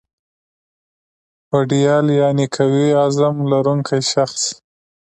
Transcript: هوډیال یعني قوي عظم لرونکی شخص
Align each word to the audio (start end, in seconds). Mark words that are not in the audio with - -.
هوډیال 1.51 2.05
یعني 2.21 2.45
قوي 2.55 2.87
عظم 3.03 3.35
لرونکی 3.51 4.01
شخص 4.13 4.43